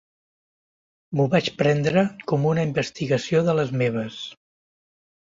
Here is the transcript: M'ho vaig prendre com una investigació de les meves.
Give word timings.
M'ho 1.19 1.25
vaig 1.35 1.51
prendre 1.59 2.05
com 2.33 2.49
una 2.55 2.67
investigació 2.71 3.47
de 3.51 3.59
les 3.63 3.79
meves. 3.85 4.21